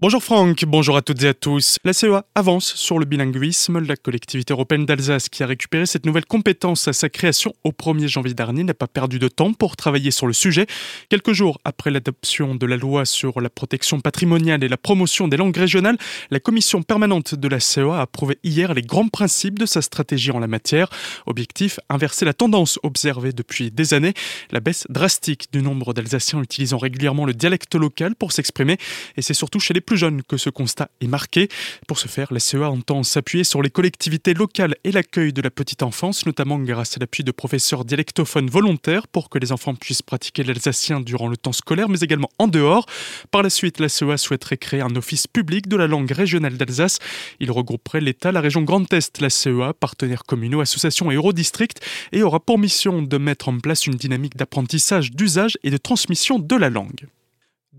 Bonjour 0.00 0.22
Franck, 0.22 0.64
bonjour 0.64 0.96
à 0.96 1.02
toutes 1.02 1.24
et 1.24 1.26
à 1.26 1.34
tous. 1.34 1.78
La 1.82 1.92
CEA 1.92 2.24
avance 2.36 2.72
sur 2.76 3.00
le 3.00 3.04
bilinguisme. 3.04 3.80
La 3.80 3.96
collectivité 3.96 4.52
européenne 4.52 4.86
d'Alsace, 4.86 5.28
qui 5.28 5.42
a 5.42 5.46
récupéré 5.48 5.86
cette 5.86 6.06
nouvelle 6.06 6.24
compétence 6.24 6.86
à 6.86 6.92
sa 6.92 7.08
création 7.08 7.52
au 7.64 7.70
1er 7.70 8.06
janvier 8.06 8.32
dernier, 8.32 8.62
n'a 8.62 8.74
pas 8.74 8.86
perdu 8.86 9.18
de 9.18 9.26
temps 9.26 9.52
pour 9.52 9.74
travailler 9.74 10.12
sur 10.12 10.28
le 10.28 10.32
sujet. 10.32 10.68
Quelques 11.08 11.32
jours 11.32 11.58
après 11.64 11.90
l'adoption 11.90 12.54
de 12.54 12.64
la 12.64 12.76
loi 12.76 13.06
sur 13.06 13.40
la 13.40 13.50
protection 13.50 13.98
patrimoniale 13.98 14.62
et 14.62 14.68
la 14.68 14.76
promotion 14.76 15.26
des 15.26 15.36
langues 15.36 15.56
régionales, 15.56 15.98
la 16.30 16.38
commission 16.38 16.84
permanente 16.84 17.34
de 17.34 17.48
la 17.48 17.58
CEA 17.58 17.96
a 17.96 18.02
approuvé 18.02 18.38
hier 18.44 18.74
les 18.74 18.82
grands 18.82 19.08
principes 19.08 19.58
de 19.58 19.66
sa 19.66 19.82
stratégie 19.82 20.30
en 20.30 20.38
la 20.38 20.46
matière. 20.46 20.90
Objectif, 21.26 21.80
inverser 21.88 22.24
la 22.24 22.34
tendance 22.34 22.78
observée 22.84 23.32
depuis 23.32 23.72
des 23.72 23.94
années, 23.94 24.14
la 24.52 24.60
baisse 24.60 24.86
drastique 24.90 25.48
du 25.52 25.60
nombre 25.60 25.92
d'Alsaciens 25.92 26.40
utilisant 26.40 26.78
régulièrement 26.78 27.26
le 27.26 27.34
dialecte 27.34 27.74
local 27.74 28.14
pour 28.14 28.30
s'exprimer. 28.30 28.78
Et 29.16 29.22
c'est 29.22 29.34
surtout 29.34 29.58
chez 29.58 29.74
les 29.74 29.87
plus 29.88 29.96
jeune 29.96 30.22
que 30.22 30.36
ce 30.36 30.50
constat 30.50 30.90
est 31.00 31.06
marqué. 31.06 31.48
Pour 31.86 31.98
ce 31.98 32.08
faire, 32.08 32.30
la 32.30 32.40
CEA 32.40 32.70
entend 32.70 33.02
s'appuyer 33.02 33.42
sur 33.42 33.62
les 33.62 33.70
collectivités 33.70 34.34
locales 34.34 34.74
et 34.84 34.92
l'accueil 34.92 35.32
de 35.32 35.40
la 35.40 35.50
petite 35.50 35.82
enfance, 35.82 36.26
notamment 36.26 36.58
grâce 36.58 36.98
à 36.98 37.00
l'appui 37.00 37.24
de 37.24 37.30
professeurs 37.30 37.86
dialectophones 37.86 38.50
volontaires 38.50 39.08
pour 39.08 39.30
que 39.30 39.38
les 39.38 39.50
enfants 39.50 39.74
puissent 39.74 40.02
pratiquer 40.02 40.44
l'alsacien 40.44 41.00
durant 41.00 41.28
le 41.28 41.38
temps 41.38 41.54
scolaire, 41.54 41.88
mais 41.88 42.00
également 42.00 42.28
en 42.38 42.48
dehors. 42.48 42.84
Par 43.30 43.42
la 43.42 43.48
suite, 43.48 43.80
la 43.80 43.88
CEA 43.88 44.18
souhaiterait 44.18 44.58
créer 44.58 44.82
un 44.82 44.94
office 44.94 45.26
public 45.26 45.68
de 45.68 45.76
la 45.78 45.86
langue 45.86 46.12
régionale 46.12 46.58
d'Alsace. 46.58 46.98
Il 47.40 47.50
regrouperait 47.50 48.02
l'État, 48.02 48.30
la 48.30 48.42
région 48.42 48.60
Grand 48.60 48.92
Est, 48.92 49.22
la 49.22 49.30
CEA, 49.30 49.72
partenaires 49.72 50.24
communaux, 50.24 50.60
associations 50.60 51.10
et 51.10 51.14
eurodistricts, 51.14 51.80
et 52.12 52.22
aura 52.22 52.40
pour 52.40 52.58
mission 52.58 53.00
de 53.00 53.16
mettre 53.16 53.48
en 53.48 53.58
place 53.58 53.86
une 53.86 53.94
dynamique 53.94 54.36
d'apprentissage, 54.36 55.12
d'usage 55.12 55.56
et 55.62 55.70
de 55.70 55.78
transmission 55.78 56.38
de 56.38 56.56
la 56.56 56.68
langue. 56.68 57.08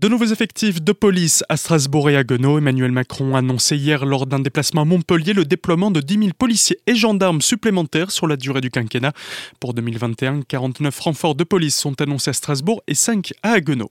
De 0.00 0.08
nouveaux 0.08 0.24
effectifs 0.24 0.80
de 0.80 0.92
police 0.92 1.44
à 1.50 1.58
Strasbourg 1.58 2.08
et 2.08 2.16
à 2.16 2.24
Guenot. 2.24 2.56
Emmanuel 2.56 2.90
Macron 2.90 3.34
a 3.34 3.40
annoncé 3.40 3.76
hier 3.76 4.06
lors 4.06 4.26
d'un 4.26 4.38
déplacement 4.38 4.80
à 4.80 4.84
Montpellier 4.86 5.34
le 5.34 5.44
déploiement 5.44 5.90
de 5.90 6.00
10 6.00 6.14
000 6.14 6.30
policiers 6.38 6.78
et 6.86 6.94
gendarmes 6.94 7.42
supplémentaires 7.42 8.10
sur 8.10 8.26
la 8.26 8.38
durée 8.38 8.62
du 8.62 8.70
quinquennat. 8.70 9.12
Pour 9.60 9.74
2021, 9.74 10.40
49 10.48 10.98
renforts 11.00 11.34
de 11.34 11.44
police 11.44 11.76
sont 11.76 12.00
annoncés 12.00 12.30
à 12.30 12.32
Strasbourg 12.32 12.82
et 12.86 12.94
5 12.94 13.34
à 13.42 13.50
Haguenau. 13.50 13.90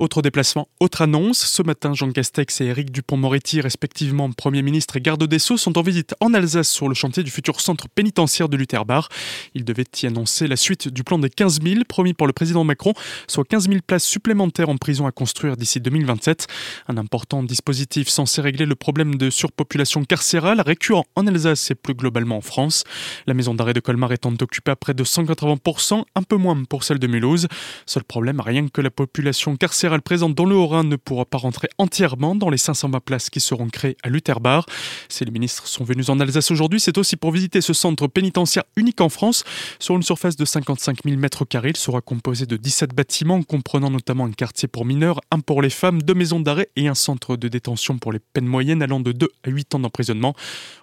Autre 0.00 0.22
déplacement, 0.22 0.68
autre 0.78 1.02
annonce. 1.02 1.40
Ce 1.40 1.60
matin, 1.60 1.92
Jean 1.92 2.12
Castex 2.12 2.60
et 2.60 2.66
Éric 2.66 2.92
Dupont-Moretti, 2.92 3.60
respectivement 3.60 4.30
Premier 4.30 4.62
ministre 4.62 4.96
et 4.96 5.00
garde 5.00 5.24
des 5.24 5.40
Sceaux, 5.40 5.56
sont 5.56 5.76
en 5.76 5.82
visite 5.82 6.14
en 6.20 6.34
Alsace 6.34 6.70
sur 6.70 6.88
le 6.88 6.94
chantier 6.94 7.24
du 7.24 7.32
futur 7.32 7.60
centre 7.60 7.88
pénitentiaire 7.88 8.48
de 8.48 8.56
Lutherbar. 8.56 9.08
Ils 9.54 9.64
devaient 9.64 9.88
y 10.00 10.06
annoncer 10.06 10.46
la 10.46 10.54
suite 10.54 10.86
du 10.86 11.02
plan 11.02 11.18
des 11.18 11.28
15 11.28 11.60
000 11.64 11.80
promis 11.88 12.14
par 12.14 12.28
le 12.28 12.32
président 12.32 12.62
Macron, 12.62 12.92
soit 13.26 13.42
15 13.42 13.68
000 13.68 13.80
places 13.84 14.04
supplémentaires 14.04 14.68
en 14.68 14.76
prison 14.76 15.04
à 15.04 15.10
construire 15.10 15.56
d'ici 15.56 15.80
2027. 15.80 16.46
Un 16.86 16.96
important 16.96 17.42
dispositif 17.42 18.08
censé 18.08 18.40
régler 18.40 18.66
le 18.66 18.76
problème 18.76 19.16
de 19.16 19.30
surpopulation 19.30 20.04
carcérale 20.04 20.60
récurrent 20.60 21.06
en 21.16 21.26
Alsace 21.26 21.72
et 21.72 21.74
plus 21.74 21.94
globalement 21.94 22.36
en 22.36 22.40
France. 22.40 22.84
La 23.26 23.34
maison 23.34 23.52
d'arrêt 23.52 23.74
de 23.74 23.80
Colmar 23.80 24.12
étant 24.12 24.32
occupée 24.40 24.70
à 24.70 24.76
près 24.76 24.94
de 24.94 25.02
180%, 25.02 26.04
un 26.14 26.22
peu 26.22 26.36
moins 26.36 26.62
pour 26.62 26.84
celle 26.84 27.00
de 27.00 27.08
Mulhouse. 27.08 27.48
Seul 27.84 28.04
problème, 28.04 28.40
rien 28.40 28.68
que 28.68 28.80
la 28.80 28.92
population 28.92 29.56
carcérale 29.56 29.87
carcérale 29.88 30.02
présente 30.02 30.34
dans 30.34 30.44
le 30.44 30.54
Haut-Rhin 30.54 30.84
ne 30.84 30.96
pourra 30.96 31.24
pas 31.24 31.38
rentrer 31.38 31.66
entièrement 31.78 32.34
dans 32.34 32.50
les 32.50 32.58
520 32.58 33.00
places 33.00 33.30
qui 33.30 33.40
seront 33.40 33.68
créées 33.68 33.96
à 34.02 34.10
Lutherbar. 34.10 34.66
Si 35.08 35.24
les 35.24 35.30
ministres 35.30 35.66
sont 35.66 35.82
venus 35.82 36.10
en 36.10 36.20
Alsace 36.20 36.50
aujourd'hui, 36.50 36.78
c'est 36.78 36.98
aussi 36.98 37.16
pour 37.16 37.32
visiter 37.32 37.62
ce 37.62 37.72
centre 37.72 38.06
pénitentiaire 38.06 38.64
unique 38.76 39.00
en 39.00 39.08
France. 39.08 39.44
Sur 39.78 39.96
une 39.96 40.02
surface 40.02 40.36
de 40.36 40.44
55 40.44 40.98
000 41.06 41.16
m2, 41.16 41.70
il 41.70 41.76
sera 41.78 42.02
composé 42.02 42.44
de 42.44 42.58
17 42.58 42.94
bâtiments, 42.94 43.42
comprenant 43.42 43.88
notamment 43.88 44.26
un 44.26 44.32
quartier 44.32 44.68
pour 44.68 44.84
mineurs, 44.84 45.22
un 45.30 45.40
pour 45.40 45.62
les 45.62 45.70
femmes, 45.70 46.02
deux 46.02 46.12
maisons 46.12 46.40
d'arrêt 46.40 46.68
et 46.76 46.86
un 46.86 46.94
centre 46.94 47.38
de 47.38 47.48
détention 47.48 47.96
pour 47.96 48.12
les 48.12 48.18
peines 48.18 48.44
moyennes 48.44 48.82
allant 48.82 49.00
de 49.00 49.12
2 49.12 49.26
à 49.42 49.48
8 49.48 49.76
ans 49.76 49.78
d'emprisonnement. 49.78 50.34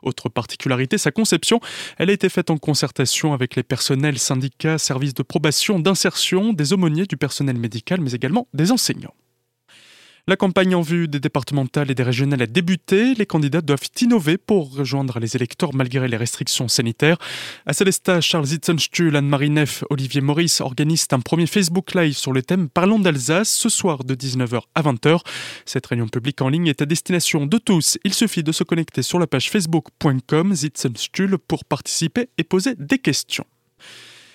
Autre 0.01 0.29
particularité, 0.29 0.97
sa 0.97 1.11
conception, 1.11 1.59
elle 1.99 2.09
a 2.09 2.13
été 2.13 2.27
faite 2.27 2.49
en 2.49 2.57
concertation 2.57 3.33
avec 3.33 3.55
les 3.55 3.63
personnels, 3.63 4.17
syndicats, 4.17 4.79
services 4.79 5.13
de 5.13 5.21
probation, 5.21 5.77
d'insertion, 5.77 6.53
des 6.53 6.73
aumôniers, 6.73 7.05
du 7.05 7.17
personnel 7.17 7.59
médical, 7.59 8.01
mais 8.01 8.13
également 8.13 8.47
des 8.55 8.71
enseignants. 8.71 8.94
La 10.27 10.35
campagne 10.35 10.73
en 10.73 10.81
vue 10.81 11.07
des 11.07 11.19
départementales 11.19 11.91
et 11.91 11.93
des 11.93 12.01
régionales 12.01 12.41
a 12.41 12.47
débuté. 12.47 13.13
Les 13.13 13.27
candidats 13.27 13.61
doivent 13.61 13.87
innover 14.01 14.39
pour 14.39 14.75
rejoindre 14.75 15.19
les 15.19 15.35
électeurs 15.35 15.75
malgré 15.75 16.07
les 16.07 16.17
restrictions 16.17 16.67
sanitaires. 16.67 17.19
À 17.67 17.73
Célestat, 17.73 18.21
Charles 18.21 18.47
Zitzenstuhl, 18.47 19.15
Anne-Marie 19.15 19.51
Neff, 19.51 19.83
Olivier 19.91 20.21
Maurice 20.21 20.61
organisent 20.61 21.05
un 21.11 21.19
premier 21.19 21.45
Facebook 21.45 21.93
Live 21.93 22.17
sur 22.17 22.33
le 22.33 22.41
thème 22.41 22.69
Parlons 22.69 22.97
d'Alsace 22.97 23.53
ce 23.53 23.69
soir 23.69 24.03
de 24.03 24.15
19h 24.15 24.61
à 24.73 24.81
20h. 24.81 25.19
Cette 25.67 25.85
réunion 25.85 26.07
publique 26.07 26.41
en 26.41 26.49
ligne 26.49 26.67
est 26.67 26.81
à 26.81 26.87
destination 26.87 27.45
de 27.45 27.59
tous. 27.59 27.99
Il 28.03 28.15
suffit 28.15 28.41
de 28.41 28.51
se 28.51 28.63
connecter 28.63 29.03
sur 29.03 29.19
la 29.19 29.27
page 29.27 29.51
facebook.com 29.51 30.55
Zitzenstuhl 30.55 31.37
pour 31.37 31.65
participer 31.65 32.29
et 32.39 32.43
poser 32.43 32.73
des 32.79 32.97
questions. 32.97 33.45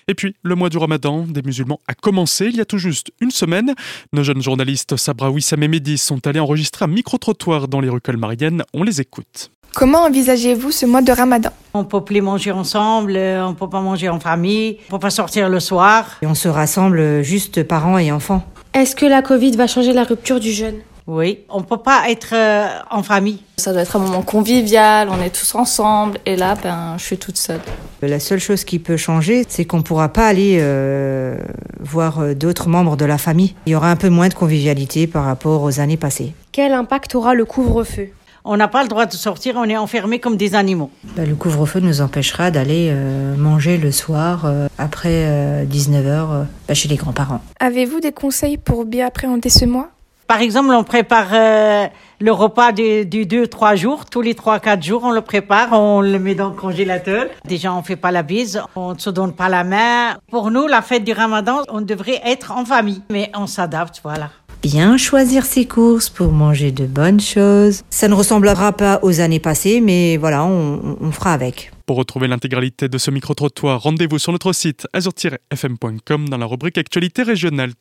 Et 0.08 0.14
puis, 0.14 0.34
le 0.42 0.54
mois 0.54 0.68
du 0.68 0.78
ramadan 0.78 1.26
des 1.26 1.42
musulmans 1.42 1.80
a 1.86 1.94
commencé 1.94 2.46
il 2.46 2.56
y 2.56 2.60
a 2.60 2.64
tout 2.64 2.78
juste 2.78 3.10
une 3.20 3.30
semaine. 3.30 3.74
Nos 4.12 4.22
jeunes 4.22 4.42
journalistes 4.42 4.96
Sabra 4.96 5.30
Wissam 5.30 5.62
et 5.62 5.68
Mehdi 5.68 5.98
sont 5.98 6.26
allés 6.26 6.40
enregistrer 6.40 6.84
un 6.84 6.88
micro-trottoir 6.88 7.68
dans 7.68 7.80
les 7.80 7.88
rues 7.88 8.00
colmariennes. 8.00 8.64
On 8.74 8.82
les 8.82 9.00
écoute. 9.00 9.50
Comment 9.74 10.00
envisagez-vous 10.00 10.72
ce 10.72 10.84
mois 10.84 11.02
de 11.02 11.12
ramadan? 11.12 11.50
On 11.74 11.84
peut 11.84 12.02
plus 12.02 12.20
manger 12.20 12.50
ensemble, 12.50 13.16
on 13.16 13.54
peut 13.54 13.68
pas 13.68 13.80
manger 13.80 14.08
en 14.08 14.18
famille, 14.18 14.78
on 14.88 14.94
peut 14.94 14.98
pas 14.98 15.10
sortir 15.10 15.48
le 15.48 15.60
soir. 15.60 16.18
Et 16.22 16.26
on 16.26 16.34
se 16.34 16.48
rassemble 16.48 17.22
juste 17.22 17.62
parents 17.62 17.98
et 17.98 18.10
enfants. 18.10 18.44
Est-ce 18.74 18.96
que 18.96 19.06
la 19.06 19.22
Covid 19.22 19.52
va 19.52 19.66
changer 19.66 19.92
la 19.92 20.04
rupture 20.04 20.40
du 20.40 20.50
jeûne? 20.50 20.80
Oui, 21.10 21.40
on 21.48 21.62
peut 21.62 21.76
pas 21.76 22.08
être 22.08 22.34
euh, 22.34 22.68
en 22.88 23.02
famille. 23.02 23.40
Ça 23.56 23.72
doit 23.72 23.82
être 23.82 23.96
un 23.96 23.98
moment 23.98 24.22
convivial, 24.22 25.08
on 25.10 25.20
est 25.20 25.30
tous 25.30 25.56
ensemble, 25.56 26.18
et 26.24 26.36
là, 26.36 26.54
ben, 26.62 26.94
je 26.98 27.02
suis 27.02 27.18
toute 27.18 27.36
seule. 27.36 27.58
La 28.00 28.20
seule 28.20 28.38
chose 28.38 28.62
qui 28.62 28.78
peut 28.78 28.96
changer, 28.96 29.44
c'est 29.48 29.64
qu'on 29.64 29.82
pourra 29.82 30.10
pas 30.10 30.28
aller 30.28 30.58
euh, 30.60 31.36
voir 31.80 32.20
euh, 32.20 32.34
d'autres 32.34 32.68
membres 32.68 32.96
de 32.96 33.04
la 33.04 33.18
famille. 33.18 33.56
Il 33.66 33.72
y 33.72 33.74
aura 33.74 33.90
un 33.90 33.96
peu 33.96 34.08
moins 34.08 34.28
de 34.28 34.34
convivialité 34.34 35.08
par 35.08 35.24
rapport 35.24 35.62
aux 35.64 35.80
années 35.80 35.96
passées. 35.96 36.32
Quel 36.52 36.72
impact 36.72 37.16
aura 37.16 37.34
le 37.34 37.44
couvre-feu? 37.44 38.10
On 38.44 38.56
n'a 38.56 38.68
pas 38.68 38.84
le 38.84 38.88
droit 38.88 39.06
de 39.06 39.12
sortir, 39.12 39.54
on 39.56 39.64
est 39.64 39.76
enfermé 39.76 40.20
comme 40.20 40.36
des 40.36 40.54
animaux. 40.54 40.92
Ben, 41.16 41.28
le 41.28 41.34
couvre-feu 41.34 41.80
nous 41.80 42.02
empêchera 42.02 42.52
d'aller 42.52 42.94
manger 43.36 43.78
le 43.78 43.90
soir 43.90 44.50
après 44.78 45.66
19h 45.66 46.46
ben, 46.68 46.74
chez 46.74 46.88
les 46.88 46.96
grands-parents. 46.96 47.42
Avez-vous 47.58 47.98
des 47.98 48.12
conseils 48.12 48.56
pour 48.56 48.84
bien 48.84 49.08
appréhender 49.08 49.50
ce 49.50 49.66
mois? 49.66 49.90
Par 50.30 50.42
exemple, 50.42 50.70
on 50.70 50.84
prépare 50.84 51.26
euh, 51.32 51.88
le 52.20 52.30
repas 52.30 52.70
du, 52.70 53.04
du 53.04 53.26
2-3 53.26 53.76
jours. 53.76 54.04
Tous 54.04 54.20
les 54.20 54.34
3-4 54.34 54.80
jours, 54.80 55.02
on 55.02 55.10
le 55.10 55.22
prépare, 55.22 55.72
on 55.72 56.02
le 56.02 56.20
met 56.20 56.36
dans 56.36 56.50
le 56.50 56.54
congélateur. 56.54 57.26
Déjà, 57.44 57.74
on 57.74 57.82
fait 57.82 57.96
pas 57.96 58.12
la 58.12 58.22
bise, 58.22 58.62
on 58.76 58.94
ne 58.94 58.98
se 59.00 59.10
donne 59.10 59.32
pas 59.32 59.48
la 59.48 59.64
main. 59.64 60.18
Pour 60.30 60.52
nous, 60.52 60.68
la 60.68 60.82
fête 60.82 61.02
du 61.02 61.12
ramadan, 61.12 61.62
on 61.68 61.80
devrait 61.80 62.20
être 62.24 62.52
en 62.52 62.64
famille. 62.64 63.02
Mais 63.10 63.32
on 63.34 63.48
s'adapte, 63.48 63.98
voilà 64.04 64.30
bien 64.62 64.98
choisir 64.98 65.46
ses 65.46 65.66
courses 65.66 66.10
pour 66.10 66.32
manger 66.32 66.70
de 66.70 66.84
bonnes 66.84 67.18
choses. 67.18 67.82
Ça 67.88 68.08
ne 68.08 68.14
ressemblera 68.14 68.74
pas 68.74 69.00
aux 69.02 69.20
années 69.20 69.40
passées, 69.40 69.80
mais 69.80 70.18
voilà, 70.18 70.44
on, 70.44 70.98
on 71.00 71.12
fera 71.12 71.32
avec. 71.32 71.72
Pour 71.86 71.96
retrouver 71.96 72.28
l'intégralité 72.28 72.86
de 72.90 72.98
ce 72.98 73.10
micro-trottoir, 73.10 73.80
rendez-vous 73.80 74.18
sur 74.18 74.32
notre 74.32 74.52
site 74.52 74.86
azur-fm.com 74.92 76.28
dans 76.28 76.36
la 76.36 76.44
rubrique 76.44 76.76
Actualité 76.76 77.22
régionale. 77.22 77.72